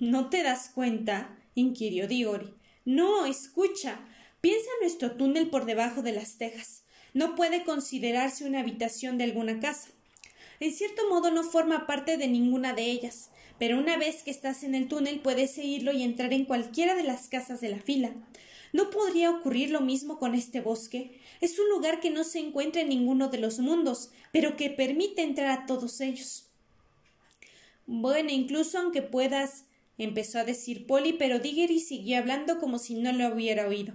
¿No 0.00 0.28
te 0.28 0.42
das 0.42 0.68
cuenta? 0.68 1.34
inquirió 1.54 2.06
Digori. 2.06 2.52
No, 2.84 3.24
escucha. 3.24 4.00
Piensa 4.40 4.70
en 4.74 4.86
nuestro 4.86 5.12
túnel 5.12 5.50
por 5.50 5.66
debajo 5.66 6.00
de 6.02 6.12
las 6.12 6.38
tejas. 6.38 6.84
No 7.12 7.34
puede 7.34 7.62
considerarse 7.62 8.46
una 8.46 8.60
habitación 8.60 9.18
de 9.18 9.24
alguna 9.24 9.60
casa. 9.60 9.90
En 10.60 10.72
cierto 10.72 11.08
modo 11.10 11.30
no 11.30 11.42
forma 11.42 11.86
parte 11.86 12.16
de 12.16 12.26
ninguna 12.26 12.72
de 12.72 12.84
ellas, 12.84 13.30
pero 13.58 13.78
una 13.78 13.98
vez 13.98 14.22
que 14.22 14.30
estás 14.30 14.62
en 14.62 14.74
el 14.74 14.88
túnel 14.88 15.20
puedes 15.20 15.50
seguirlo 15.50 15.92
y 15.92 16.02
entrar 16.02 16.32
en 16.32 16.46
cualquiera 16.46 16.94
de 16.94 17.02
las 17.02 17.28
casas 17.28 17.60
de 17.60 17.68
la 17.68 17.80
fila. 17.80 18.14
¿No 18.72 18.88
podría 18.88 19.30
ocurrir 19.30 19.70
lo 19.70 19.82
mismo 19.82 20.18
con 20.18 20.34
este 20.34 20.62
bosque? 20.62 21.20
Es 21.42 21.58
un 21.58 21.68
lugar 21.68 22.00
que 22.00 22.10
no 22.10 22.24
se 22.24 22.38
encuentra 22.38 22.80
en 22.80 22.88
ninguno 22.88 23.28
de 23.28 23.38
los 23.38 23.58
mundos, 23.58 24.10
pero 24.32 24.56
que 24.56 24.70
permite 24.70 25.22
entrar 25.22 25.50
a 25.50 25.66
todos 25.66 26.00
ellos. 26.00 26.46
Bueno, 27.86 28.30
incluso 28.30 28.78
aunque 28.78 29.02
puedas, 29.02 29.64
empezó 29.98 30.38
a 30.38 30.44
decir 30.44 30.86
Polly, 30.86 31.14
pero 31.14 31.40
Diggery 31.40 31.80
siguió 31.80 32.18
hablando 32.18 32.58
como 32.58 32.78
si 32.78 32.94
no 32.94 33.12
lo 33.12 33.34
hubiera 33.34 33.66
oído. 33.66 33.94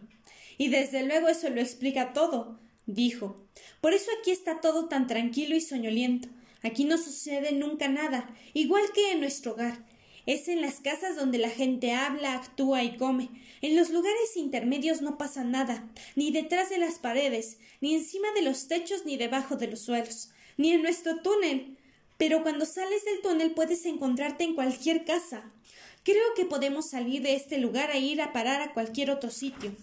Y 0.57 0.69
desde 0.69 1.03
luego 1.03 1.27
eso 1.27 1.49
lo 1.49 1.61
explica 1.61 2.13
todo, 2.13 2.59
dijo. 2.85 3.45
Por 3.81 3.93
eso 3.93 4.09
aquí 4.19 4.31
está 4.31 4.61
todo 4.61 4.87
tan 4.87 5.07
tranquilo 5.07 5.55
y 5.55 5.61
soñoliento. 5.61 6.29
Aquí 6.63 6.85
no 6.85 6.97
sucede 6.97 7.51
nunca 7.51 7.87
nada, 7.87 8.33
igual 8.53 8.83
que 8.93 9.11
en 9.11 9.19
nuestro 9.19 9.53
hogar. 9.53 9.85
Es 10.25 10.47
en 10.47 10.61
las 10.61 10.79
casas 10.79 11.15
donde 11.15 11.37
la 11.37 11.51
gente 11.51 11.93
habla, 11.93 12.33
actúa 12.33 12.83
y 12.83 12.97
come. 12.97 13.29
En 13.61 13.75
los 13.75 13.91
lugares 13.91 14.35
intermedios 14.35 15.01
no 15.01 15.17
pasa 15.17 15.43
nada, 15.43 15.87
ni 16.15 16.31
detrás 16.31 16.69
de 16.69 16.79
las 16.79 16.95
paredes, 16.95 17.59
ni 17.81 17.93
encima 17.93 18.31
de 18.33 18.41
los 18.41 18.67
techos, 18.67 19.05
ni 19.05 19.17
debajo 19.17 19.55
de 19.55 19.67
los 19.67 19.81
suelos, 19.81 20.31
ni 20.57 20.71
en 20.71 20.81
nuestro 20.81 21.21
túnel. 21.21 21.77
Pero 22.17 22.41
cuando 22.41 22.65
sales 22.65 23.05
del 23.05 23.21
túnel 23.21 23.51
puedes 23.51 23.85
encontrarte 23.85 24.43
en 24.43 24.55
cualquier 24.55 25.05
casa. 25.05 25.51
Creo 26.03 26.33
que 26.35 26.45
podemos 26.45 26.89
salir 26.89 27.21
de 27.21 27.35
este 27.35 27.57
lugar 27.57 27.91
e 27.91 27.99
ir 27.99 28.21
a 28.21 28.31
parar 28.33 28.61
a 28.61 28.73
cualquier 28.73 29.11
otro 29.11 29.29
sitio. 29.29 29.75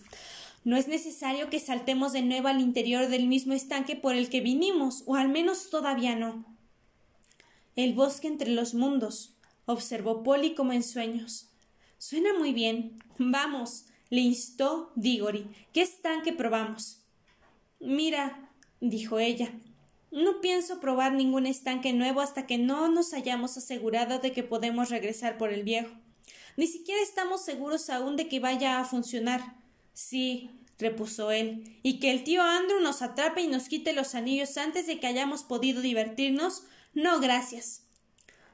No 0.64 0.76
es 0.76 0.86
necesario 0.86 1.50
que 1.50 1.58
saltemos 1.58 2.12
de 2.12 2.22
nuevo 2.22 2.48
al 2.48 2.60
interior 2.60 3.08
del 3.08 3.26
mismo 3.26 3.52
estanque 3.52 3.96
por 3.96 4.14
el 4.14 4.28
que 4.28 4.40
vinimos, 4.40 5.02
o 5.06 5.16
al 5.16 5.28
menos 5.28 5.70
todavía 5.70 6.14
no. 6.14 6.44
El 7.74 7.94
bosque 7.94 8.28
entre 8.28 8.50
los 8.50 8.74
mundos, 8.74 9.34
observó 9.64 10.22
Polly 10.22 10.54
como 10.54 10.72
en 10.72 10.82
sueños. 10.82 11.48
Suena 11.98 12.36
muy 12.38 12.52
bien. 12.52 12.98
Vamos, 13.18 13.86
le 14.10 14.20
instó 14.20 14.92
Diggory. 14.94 15.46
¿Qué 15.72 15.82
estanque 15.82 16.32
probamos? 16.32 17.02
Mira, 17.80 18.50
dijo 18.80 19.18
ella, 19.18 19.52
no 20.10 20.40
pienso 20.40 20.78
probar 20.78 21.14
ningún 21.14 21.46
estanque 21.46 21.92
nuevo 21.92 22.20
hasta 22.20 22.46
que 22.46 22.58
no 22.58 22.88
nos 22.88 23.14
hayamos 23.14 23.56
asegurado 23.56 24.18
de 24.18 24.32
que 24.32 24.42
podemos 24.42 24.90
regresar 24.90 25.38
por 25.38 25.52
el 25.52 25.62
viejo. 25.62 25.90
Ni 26.56 26.66
siquiera 26.66 27.00
estamos 27.00 27.42
seguros 27.42 27.88
aún 27.88 28.16
de 28.16 28.28
que 28.28 28.38
vaya 28.38 28.78
a 28.78 28.84
funcionar. 28.84 29.61
Sí, 29.92 30.50
repuso 30.78 31.30
él, 31.30 31.78
y 31.82 32.00
que 32.00 32.10
el 32.10 32.24
tío 32.24 32.42
Andrew 32.42 32.80
nos 32.80 33.02
atrape 33.02 33.42
y 33.42 33.46
nos 33.46 33.68
quite 33.68 33.92
los 33.92 34.14
anillos 34.14 34.56
antes 34.58 34.86
de 34.86 34.98
que 34.98 35.06
hayamos 35.06 35.42
podido 35.42 35.80
divertirnos. 35.80 36.64
No, 36.94 37.20
gracias. 37.20 37.82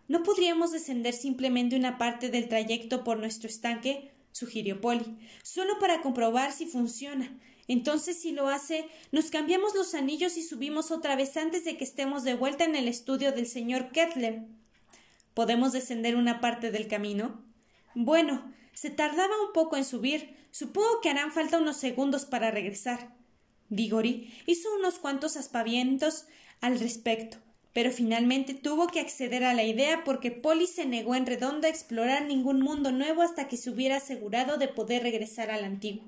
¿No 0.08 0.22
podríamos 0.22 0.72
descender 0.72 1.14
simplemente 1.14 1.76
una 1.76 1.98
parte 1.98 2.30
del 2.30 2.48
trayecto 2.48 3.04
por 3.04 3.18
nuestro 3.18 3.48
estanque? 3.48 4.12
sugirió 4.32 4.80
Polly, 4.80 5.18
solo 5.42 5.78
para 5.78 6.00
comprobar 6.00 6.52
si 6.52 6.66
funciona. 6.66 7.38
Entonces, 7.66 8.18
si 8.18 8.32
lo 8.32 8.48
hace, 8.48 8.88
nos 9.12 9.30
cambiamos 9.30 9.74
los 9.74 9.94
anillos 9.94 10.38
y 10.38 10.42
subimos 10.42 10.90
otra 10.90 11.16
vez 11.16 11.36
antes 11.36 11.64
de 11.64 11.76
que 11.76 11.84
estemos 11.84 12.24
de 12.24 12.34
vuelta 12.34 12.64
en 12.64 12.76
el 12.76 12.88
estudio 12.88 13.32
del 13.32 13.46
señor 13.46 13.90
Kettler. 13.90 14.46
¿Podemos 15.34 15.72
descender 15.72 16.16
una 16.16 16.40
parte 16.40 16.70
del 16.70 16.88
camino? 16.88 17.44
Bueno, 17.94 18.54
se 18.72 18.90
tardaba 18.90 19.34
un 19.46 19.52
poco 19.52 19.76
en 19.76 19.84
subir. 19.84 20.37
Supongo 20.50 21.00
que 21.00 21.10
harán 21.10 21.32
falta 21.32 21.58
unos 21.58 21.76
segundos 21.76 22.24
para 22.24 22.50
regresar. 22.50 23.14
Diggory 23.68 24.32
hizo 24.46 24.68
unos 24.78 24.98
cuantos 24.98 25.36
aspavientos 25.36 26.26
al 26.60 26.80
respecto, 26.80 27.36
pero 27.72 27.92
finalmente 27.92 28.54
tuvo 28.54 28.88
que 28.88 29.00
acceder 29.00 29.44
a 29.44 29.54
la 29.54 29.64
idea 29.64 30.04
porque 30.04 30.30
Polly 30.30 30.66
se 30.66 30.86
negó 30.86 31.14
en 31.14 31.26
redondo 31.26 31.66
a 31.66 31.70
explorar 31.70 32.24
ningún 32.24 32.60
mundo 32.60 32.92
nuevo 32.92 33.22
hasta 33.22 33.46
que 33.46 33.56
se 33.56 33.70
hubiera 33.70 33.96
asegurado 33.96 34.56
de 34.56 34.68
poder 34.68 35.02
regresar 35.02 35.50
al 35.50 35.64
antiguo. 35.64 36.04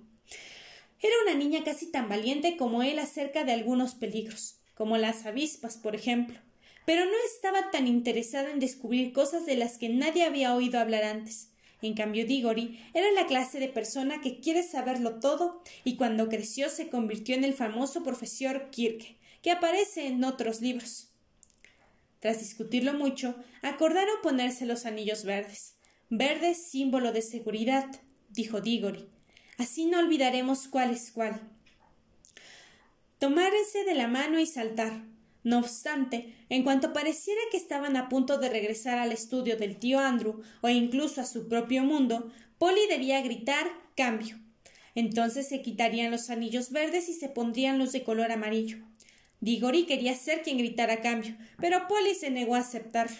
Era 1.03 1.15
una 1.25 1.35
niña 1.35 1.63
casi 1.65 1.87
tan 1.87 2.09
valiente 2.09 2.57
como 2.57 2.83
él 2.83 2.99
acerca 2.99 3.45
de 3.45 3.53
algunos 3.53 3.95
peligros, 3.95 4.57
como 4.75 4.97
las 4.97 5.27
avispas, 5.27 5.77
por 5.77 5.95
ejemplo, 5.95 6.39
pero 6.87 7.05
no 7.05 7.13
estaba 7.33 7.71
tan 7.71 7.87
interesada 7.87 8.51
en 8.51 8.59
descubrir 8.59 9.13
cosas 9.13 9.47
de 9.47 9.57
las 9.57 9.79
que 9.79 9.89
nadie 9.89 10.25
había 10.25 10.55
oído 10.55 10.81
hablar 10.81 11.05
antes. 11.05 11.50
En 11.83 11.95
cambio, 11.95 12.27
Diggory 12.27 12.79
era 12.93 13.11
la 13.13 13.27
clase 13.27 13.59
de 13.59 13.69
persona 13.69 14.21
que 14.21 14.41
quiere 14.41 14.63
saberlo 14.63 15.21
todo 15.21 15.63
y 15.85 15.97
cuando 15.97 16.29
creció 16.29 16.69
se 16.69 16.89
convirtió 16.89 17.35
en 17.35 17.45
el 17.45 17.55
famoso 17.55 18.03
profesor 18.03 18.71
Kirke, 18.71 19.17
que 19.43 19.51
aparece 19.51 20.07
en 20.07 20.23
otros 20.25 20.61
libros. 20.61 21.09
Tras 22.19 22.41
discutirlo 22.41 22.93
mucho, 22.93 23.35
acordaron 23.63 24.17
ponerse 24.23 24.67
los 24.67 24.85
anillos 24.85 25.25
verdes. 25.25 25.77
Verde 26.11 26.55
símbolo 26.55 27.13
de 27.13 27.23
seguridad, 27.23 27.87
dijo 28.29 28.61
Diggory. 28.61 29.09
Así 29.57 29.87
no 29.87 29.99
olvidaremos 29.99 30.69
cuál 30.69 30.91
es 30.91 31.11
cuál. 31.13 31.41
Tomárense 33.19 33.85
de 33.85 33.95
la 33.95 34.09
mano 34.09 34.39
y 34.39 34.47
saltar. 34.47 35.05
No 35.43 35.59
obstante, 35.59 36.35
en 36.49 36.63
cuanto 36.63 36.93
pareciera 36.93 37.41
que 37.51 37.57
estaban 37.57 37.97
a 37.97 38.09
punto 38.09 38.39
de 38.39 38.51
regresar 38.51 38.99
al 38.99 39.13
estudio 39.13 39.57
del 39.57 39.79
tío 39.79 39.99
Andrew 39.99 40.43
o 40.61 40.69
incluso 40.69 41.21
a 41.21 41.27
su 41.27 41.49
propio 41.49 41.83
mundo, 41.83 42.31
Polly 42.59 42.81
debía 42.89 43.23
gritar 43.23 43.67
cambio. 43.97 44.39
Entonces 44.95 45.49
se 45.49 45.63
quitarían 45.63 46.11
los 46.11 46.29
anillos 46.31 46.71
verdes 46.71 47.09
y 47.09 47.15
se 47.15 47.29
pondrían 47.29 47.79
los 47.79 47.93
de 47.93 48.05
color 48.05 48.33
amarillo. 48.33 48.79
Diggory 49.41 49.87
quería 49.87 50.15
ser 50.15 50.43
quien 50.43 50.59
gritara 50.59 51.01
cambio, 51.01 51.35
pero 51.59 51.89
Polly 51.89 52.15
se 52.15 52.31
negó 52.31 52.55
a 52.55 52.59
aceptarlo. 52.59 53.17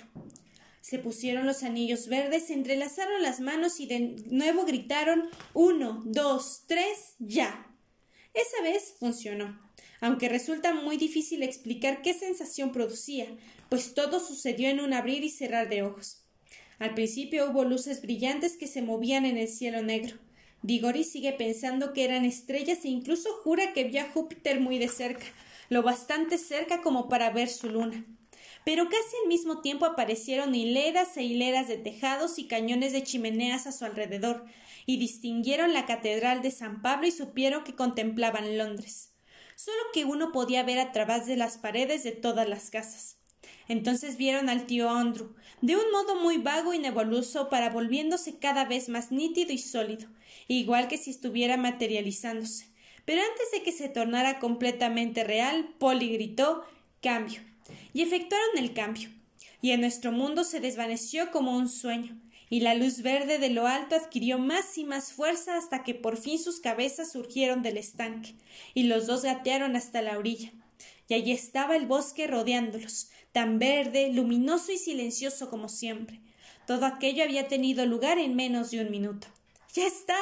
Se 0.83 0.99
pusieron 0.99 1.47
los 1.47 1.63
anillos 1.63 2.09
verdes, 2.09 2.47
se 2.47 2.55
entrelazaron 2.55 3.23
las 3.23 3.41
manos 3.41 3.81
y 3.81 3.87
de 3.87 4.17
nuevo 4.27 4.65
gritaron 4.65 5.29
uno, 5.55 6.03
dos, 6.05 6.65
tres, 6.67 7.15
ya. 7.19 7.67
Esa 8.35 8.63
vez 8.63 8.95
funcionó, 8.99 9.70
aunque 10.01 10.29
resulta 10.29 10.75
muy 10.75 10.97
difícil 10.97 11.43
explicar 11.43 12.03
qué 12.03 12.15
sensación 12.15 12.73
producía, 12.73 13.27
pues 13.69 13.95
todo 13.95 14.21
sucedió 14.21 14.69
en 14.69 14.81
un 14.81 14.93
abrir 14.93 15.25
y 15.25 15.31
cerrar 15.31 15.69
de 15.69 15.83
ojos. 15.83 16.25
Al 16.79 16.95
principio 16.95 17.51
hubo 17.51 17.65
luces 17.65 18.01
brillantes 18.01 18.57
que 18.57 18.67
se 18.67 18.81
movían 18.83 19.27
en 19.27 19.37
el 19.37 19.49
cielo 19.49 19.83
negro. 19.83 20.17
Diggory 20.63 21.05
sigue 21.05 21.33
pensando 21.33 21.93
que 21.93 22.05
eran 22.05 22.25
estrellas 22.25 22.85
e 22.85 22.89
incluso 22.89 23.31
jura 23.45 23.73
que 23.73 23.85
vio 23.85 24.01
a 24.03 24.11
Júpiter 24.11 24.61
muy 24.61 24.79
de 24.79 24.89
cerca, 24.89 25.27
lo 25.69 25.83
bastante 25.83 26.39
cerca 26.39 26.83
como 26.83 27.09
para 27.09 27.31
ver 27.31 27.49
su 27.49 27.69
luna. 27.69 28.05
Pero 28.65 28.85
casi 28.85 29.17
al 29.23 29.29
mismo 29.29 29.61
tiempo 29.61 29.87
aparecieron 29.87 30.55
hileras 30.55 31.17
e 31.17 31.23
hileras 31.23 31.69
de 31.69 31.79
tejados 31.79 32.39
y 32.39 32.47
cañones 32.47 32.93
de 32.93 33.03
chimeneas 33.03 33.67
a 33.67 33.73
su 33.73 33.85
alrededor, 33.85 34.45
y 34.87 34.99
distinguieron 34.99 35.73
la 35.73 35.87
catedral 35.87 36.43
de 36.43 36.51
San 36.51 36.83
Pablo 36.83 37.07
y 37.07 37.11
supieron 37.11 37.65
que 37.65 37.75
contemplaban 37.75 38.59
Londres. 38.59 39.10
Solo 39.63 39.77
que 39.93 40.07
uno 40.07 40.33
podía 40.33 40.63
ver 40.63 40.79
a 40.79 40.91
través 40.91 41.27
de 41.27 41.37
las 41.37 41.59
paredes 41.59 42.03
de 42.03 42.13
todas 42.13 42.49
las 42.49 42.71
casas. 42.71 43.19
Entonces 43.69 44.17
vieron 44.17 44.49
al 44.49 44.65
tío 44.65 44.89
Andrew, 44.89 45.35
de 45.61 45.77
un 45.77 45.91
modo 45.93 46.19
muy 46.19 46.39
vago 46.39 46.73
y 46.73 46.79
nebuloso, 46.79 47.51
para 47.51 47.69
volviéndose 47.69 48.39
cada 48.39 48.65
vez 48.65 48.89
más 48.89 49.13
nítido 49.13 49.53
y 49.53 49.59
sólido, 49.59 50.09
igual 50.49 50.89
que 50.89 50.97
si 50.97 51.11
estuviera 51.11 51.59
materializándose. 51.59 52.69
Pero 53.05 53.21
antes 53.21 53.51
de 53.53 53.63
que 53.63 53.73
se 53.73 53.91
tornara 53.91 54.39
completamente 54.39 55.25
real, 55.25 55.75
Polly 55.79 56.11
gritó 56.15 56.65
cambio. 57.03 57.43
Y 57.93 58.01
efectuaron 58.01 58.57
el 58.57 58.73
cambio. 58.73 59.11
Y 59.61 59.73
en 59.73 59.83
nuestro 59.83 60.11
mundo 60.11 60.43
se 60.43 60.61
desvaneció 60.61 61.31
como 61.31 61.55
un 61.55 61.69
sueño, 61.69 62.19
y 62.51 62.61
la 62.61 62.75
luz 62.75 63.01
verde 63.03 63.39
de 63.39 63.49
lo 63.49 63.69
alto 63.69 63.95
adquirió 63.95 64.39
más 64.39 64.77
y 64.77 64.85
más 64.85 65.13
fuerza 65.13 65.57
hasta 65.57 65.85
que 65.85 65.95
por 65.95 66.17
fin 66.17 66.39
sus 66.39 66.59
cabezas 66.61 67.13
surgieron 67.13 67.63
del 67.63 67.79
estanque, 67.79 68.35
y 68.75 68.83
los 68.83 69.07
dos 69.07 69.23
gatearon 69.23 69.77
hasta 69.77 70.03
la 70.03 70.19
orilla. 70.19 70.53
Y 71.09 71.15
allí 71.15 71.31
estaba 71.31 71.77
el 71.77 71.87
bosque 71.87 72.27
rodeándolos, 72.27 73.09
tan 73.33 73.61
verde, 73.61 74.13
luminoso 74.13 74.73
y 74.73 74.79
silencioso 74.79 75.49
como 75.49 75.69
siempre. 75.69 76.21
Todo 76.67 76.87
aquello 76.87 77.23
había 77.23 77.47
tenido 77.47 77.87
lugar 77.87 78.19
en 78.19 78.35
menos 78.35 78.73
de 78.73 78.81
un 78.81 78.91
minuto. 78.91 79.29
Ya 79.73 79.87
está, 79.87 80.19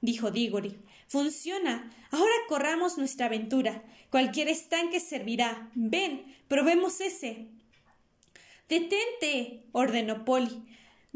dijo 0.00 0.30
Diggory. 0.30 0.78
Funciona. 1.08 1.90
Ahora 2.10 2.34
corramos 2.48 2.98
nuestra 2.98 3.26
aventura. 3.26 3.82
Cualquier 4.10 4.48
estanque 4.48 5.00
servirá. 5.00 5.70
Ven, 5.74 6.34
probemos 6.48 7.00
ese. 7.00 7.48
Detente, 8.68 9.64
ordenó 9.72 10.24
Polly. 10.24 10.62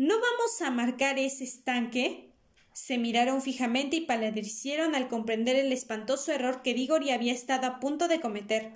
¿No 0.00 0.14
vamos 0.14 0.62
a 0.62 0.70
marcar 0.70 1.18
ese 1.18 1.44
estanque? 1.44 2.30
Se 2.72 2.96
miraron 2.96 3.42
fijamente 3.42 3.96
y 3.96 4.00
paladicieron 4.06 4.94
al 4.94 5.08
comprender 5.08 5.56
el 5.56 5.70
espantoso 5.74 6.32
error 6.32 6.62
que 6.62 6.72
Diggory 6.72 7.10
había 7.10 7.34
estado 7.34 7.66
a 7.66 7.80
punto 7.80 8.08
de 8.08 8.18
cometer, 8.18 8.72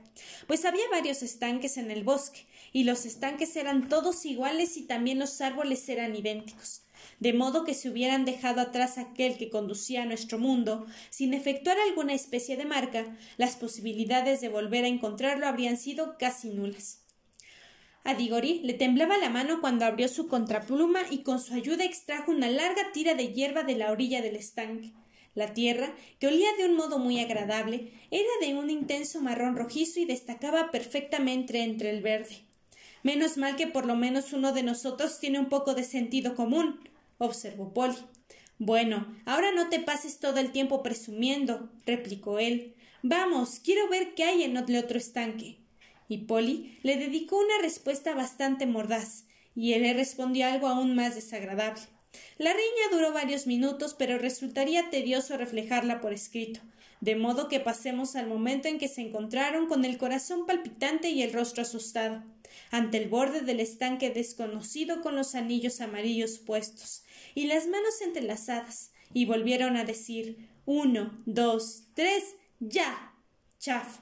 pues 0.46 0.66
había 0.66 0.86
varios 0.90 1.22
estanques 1.22 1.78
en 1.78 1.90
el 1.90 2.04
bosque, 2.04 2.44
y 2.74 2.84
los 2.84 3.06
estanques 3.06 3.56
eran 3.56 3.88
todos 3.88 4.26
iguales 4.26 4.76
y 4.76 4.82
también 4.82 5.18
los 5.18 5.40
árboles 5.40 5.88
eran 5.88 6.14
idénticos 6.14 6.82
de 7.20 7.32
modo 7.32 7.64
que 7.64 7.74
si 7.74 7.88
hubieran 7.88 8.26
dejado 8.26 8.60
atrás 8.60 8.98
aquel 8.98 9.38
que 9.38 9.48
conducía 9.48 10.02
a 10.02 10.06
nuestro 10.06 10.38
mundo, 10.38 10.86
sin 11.10 11.32
efectuar 11.32 11.78
alguna 11.78 12.12
especie 12.12 12.56
de 12.56 12.64
marca, 12.64 13.16
las 13.36 13.56
posibilidades 13.56 14.40
de 14.40 14.48
volver 14.48 14.84
a 14.84 14.88
encontrarlo 14.88 15.46
habrían 15.46 15.76
sido 15.76 16.18
casi 16.18 16.50
nulas. 16.50 17.03
A 18.04 18.14
Digori 18.14 18.60
le 18.62 18.74
temblaba 18.74 19.16
la 19.16 19.30
mano 19.30 19.62
cuando 19.62 19.86
abrió 19.86 20.08
su 20.08 20.28
contrapluma 20.28 21.00
y 21.10 21.22
con 21.22 21.40
su 21.40 21.54
ayuda 21.54 21.84
extrajo 21.84 22.30
una 22.30 22.50
larga 22.50 22.92
tira 22.92 23.14
de 23.14 23.32
hierba 23.32 23.62
de 23.62 23.76
la 23.76 23.90
orilla 23.90 24.20
del 24.20 24.36
estanque. 24.36 24.92
La 25.34 25.54
tierra, 25.54 25.94
que 26.20 26.28
olía 26.28 26.48
de 26.58 26.66
un 26.66 26.76
modo 26.76 26.98
muy 26.98 27.18
agradable, 27.18 27.92
era 28.10 28.28
de 28.42 28.54
un 28.54 28.68
intenso 28.68 29.22
marrón 29.22 29.56
rojizo 29.56 30.00
y 30.00 30.04
destacaba 30.04 30.70
perfectamente 30.70 31.62
entre 31.62 31.90
el 31.90 32.02
verde. 32.02 32.44
Menos 33.02 33.38
mal 33.38 33.56
que 33.56 33.66
por 33.66 33.86
lo 33.86 33.96
menos 33.96 34.34
uno 34.34 34.52
de 34.52 34.62
nosotros 34.62 35.18
tiene 35.18 35.38
un 35.38 35.48
poco 35.48 35.74
de 35.74 35.82
sentido 35.82 36.36
común, 36.36 36.80
observó 37.16 37.72
Polly. 37.72 37.96
Bueno, 38.58 39.16
ahora 39.24 39.50
no 39.50 39.70
te 39.70 39.80
pases 39.80 40.20
todo 40.20 40.38
el 40.40 40.52
tiempo 40.52 40.82
presumiendo, 40.82 41.70
replicó 41.86 42.38
él. 42.38 42.74
Vamos, 43.02 43.60
quiero 43.64 43.88
ver 43.88 44.14
qué 44.14 44.24
hay 44.24 44.42
en 44.42 44.56
el 44.56 44.76
otro 44.76 44.98
estanque. 44.98 45.63
Y 46.08 46.18
Polly 46.18 46.78
le 46.82 46.96
dedicó 46.96 47.36
una 47.38 47.58
respuesta 47.62 48.14
bastante 48.14 48.66
mordaz, 48.66 49.24
y 49.54 49.72
él 49.72 49.82
le 49.82 49.94
respondió 49.94 50.46
algo 50.46 50.68
aún 50.68 50.94
más 50.94 51.14
desagradable. 51.14 51.82
La 52.38 52.52
riña 52.52 52.90
duró 52.92 53.12
varios 53.12 53.46
minutos, 53.46 53.94
pero 53.94 54.18
resultaría 54.18 54.90
tedioso 54.90 55.36
reflejarla 55.36 56.00
por 56.00 56.12
escrito, 56.12 56.60
de 57.00 57.16
modo 57.16 57.48
que 57.48 57.60
pasemos 57.60 58.16
al 58.16 58.26
momento 58.26 58.68
en 58.68 58.78
que 58.78 58.88
se 58.88 59.02
encontraron 59.02 59.66
con 59.66 59.84
el 59.84 59.98
corazón 59.98 60.46
palpitante 60.46 61.10
y 61.10 61.22
el 61.22 61.32
rostro 61.32 61.62
asustado, 61.62 62.22
ante 62.70 62.98
el 62.98 63.08
borde 63.08 63.40
del 63.40 63.60
estanque 63.60 64.10
desconocido 64.10 65.00
con 65.00 65.16
los 65.16 65.34
anillos 65.34 65.80
amarillos 65.80 66.38
puestos, 66.38 67.02
y 67.34 67.46
las 67.46 67.66
manos 67.66 68.00
entrelazadas, 68.00 68.92
y 69.12 69.26
volvieron 69.26 69.76
a 69.76 69.84
decir 69.84 70.48
uno, 70.66 71.22
dos, 71.26 71.84
tres, 71.94 72.36
ya. 72.60 73.12
chaf. 73.58 73.98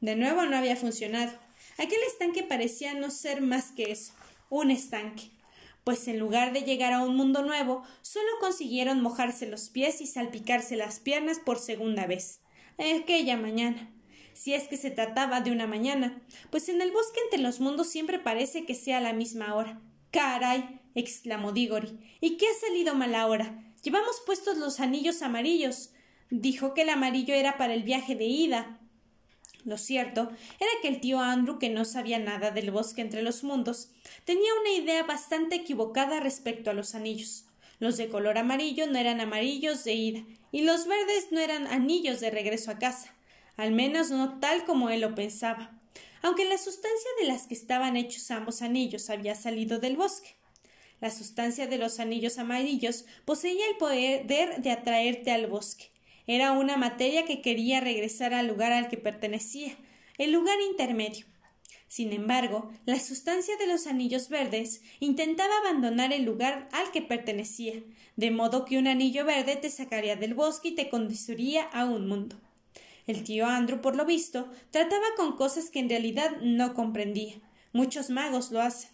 De 0.00 0.16
nuevo 0.16 0.44
no 0.44 0.56
había 0.56 0.76
funcionado. 0.76 1.32
Aquel 1.78 2.00
estanque 2.06 2.42
parecía 2.42 2.94
no 2.94 3.10
ser 3.10 3.40
más 3.40 3.72
que 3.72 3.92
eso, 3.92 4.12
un 4.50 4.70
estanque 4.70 5.30
pues 5.84 6.06
en 6.06 6.18
lugar 6.18 6.52
de 6.52 6.62
llegar 6.62 6.92
a 6.92 7.02
un 7.02 7.16
mundo 7.16 7.42
nuevo, 7.42 7.82
solo 8.02 8.28
consiguieron 8.40 9.00
mojarse 9.00 9.46
los 9.46 9.68
pies 9.68 10.00
y 10.00 10.06
salpicarse 10.06 10.76
las 10.76 11.00
piernas 11.00 11.40
por 11.40 11.58
segunda 11.58 12.06
vez. 12.06 12.40
Aquella 12.78 13.36
mañana. 13.36 13.90
Si 14.32 14.54
es 14.54 14.68
que 14.68 14.76
se 14.76 14.90
trataba 14.90 15.40
de 15.40 15.50
una 15.50 15.66
mañana, 15.66 16.22
pues 16.50 16.68
en 16.68 16.80
el 16.80 16.90
bosque 16.90 17.20
entre 17.24 17.40
los 17.40 17.60
mundos 17.60 17.88
siempre 17.88 18.18
parece 18.18 18.64
que 18.64 18.74
sea 18.74 19.00
la 19.00 19.12
misma 19.12 19.54
hora. 19.54 19.80
Caray. 20.10 20.80
exclamó 20.94 21.52
Digori. 21.52 21.98
¿Y 22.20 22.36
qué 22.36 22.46
ha 22.46 22.66
salido 22.66 22.94
mal 22.94 23.14
ahora? 23.14 23.72
Llevamos 23.82 24.22
puestos 24.24 24.56
los 24.58 24.80
anillos 24.80 25.22
amarillos. 25.22 25.90
Dijo 26.30 26.74
que 26.74 26.82
el 26.82 26.90
amarillo 26.90 27.34
era 27.34 27.58
para 27.58 27.74
el 27.74 27.82
viaje 27.82 28.14
de 28.14 28.24
ida. 28.24 28.78
Lo 29.64 29.78
cierto 29.78 30.30
era 30.58 30.70
que 30.80 30.88
el 30.88 31.00
tío 31.00 31.20
Andrew, 31.20 31.58
que 31.58 31.70
no 31.70 31.84
sabía 31.84 32.18
nada 32.18 32.50
del 32.50 32.72
bosque 32.72 33.00
entre 33.00 33.22
los 33.22 33.44
mundos, 33.44 33.90
tenía 34.24 34.50
una 34.60 34.72
idea 34.72 35.04
bastante 35.04 35.56
equivocada 35.56 36.18
respecto 36.18 36.70
a 36.70 36.74
los 36.74 36.94
anillos. 36.94 37.44
Los 37.78 37.96
de 37.96 38.08
color 38.08 38.38
amarillo 38.38 38.86
no 38.86 38.98
eran 38.98 39.20
amarillos 39.20 39.84
de 39.84 39.94
ida, 39.94 40.24
y 40.50 40.62
los 40.62 40.86
verdes 40.86 41.28
no 41.30 41.40
eran 41.40 41.66
anillos 41.68 42.20
de 42.20 42.30
regreso 42.30 42.70
a 42.70 42.78
casa, 42.78 43.14
al 43.56 43.72
menos 43.72 44.10
no 44.10 44.40
tal 44.40 44.64
como 44.64 44.90
él 44.90 45.00
lo 45.00 45.14
pensaba, 45.14 45.78
aunque 46.22 46.44
la 46.44 46.58
sustancia 46.58 47.10
de 47.20 47.26
las 47.26 47.46
que 47.46 47.54
estaban 47.54 47.96
hechos 47.96 48.30
ambos 48.30 48.62
anillos 48.62 49.10
había 49.10 49.34
salido 49.34 49.78
del 49.78 49.96
bosque. 49.96 50.36
La 51.00 51.10
sustancia 51.10 51.66
de 51.66 51.78
los 51.78 51.98
anillos 51.98 52.38
amarillos 52.38 53.04
poseía 53.24 53.68
el 53.68 53.76
poder 53.76 54.26
de 54.26 54.70
atraerte 54.70 55.32
al 55.32 55.48
bosque, 55.48 55.91
era 56.26 56.52
una 56.52 56.76
materia 56.76 57.24
que 57.24 57.42
quería 57.42 57.80
regresar 57.80 58.32
al 58.34 58.46
lugar 58.46 58.72
al 58.72 58.88
que 58.88 58.96
pertenecía, 58.96 59.76
el 60.18 60.32
lugar 60.32 60.56
intermedio. 60.70 61.26
Sin 61.88 62.12
embargo, 62.12 62.70
la 62.86 62.98
sustancia 62.98 63.56
de 63.56 63.66
los 63.66 63.86
anillos 63.86 64.28
verdes 64.28 64.82
intentaba 65.00 65.52
abandonar 65.58 66.12
el 66.12 66.24
lugar 66.24 66.68
al 66.72 66.90
que 66.90 67.02
pertenecía, 67.02 67.82
de 68.16 68.30
modo 68.30 68.64
que 68.64 68.78
un 68.78 68.86
anillo 68.86 69.24
verde 69.24 69.56
te 69.56 69.68
sacaría 69.68 70.16
del 70.16 70.34
bosque 70.34 70.68
y 70.68 70.74
te 70.74 70.88
conduciría 70.88 71.64
a 71.64 71.84
un 71.84 72.08
mundo. 72.08 72.40
El 73.06 73.24
tío 73.24 73.46
Andrew, 73.46 73.80
por 73.80 73.96
lo 73.96 74.06
visto, 74.06 74.48
trataba 74.70 75.04
con 75.16 75.36
cosas 75.36 75.70
que 75.70 75.80
en 75.80 75.90
realidad 75.90 76.30
no 76.40 76.72
comprendía. 76.72 77.34
Muchos 77.72 78.10
magos 78.10 78.52
lo 78.52 78.62
hacen. 78.62 78.90